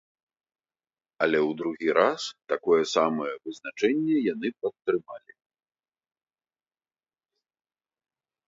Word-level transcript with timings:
Але 1.25 1.39
ў 1.41 1.51
другі 1.59 1.89
раз 1.99 2.21
такое 2.53 2.79
самае 2.95 3.33
вызначэнне 3.43 4.17
яны 4.23 4.53
падтрымалі. 4.65 5.39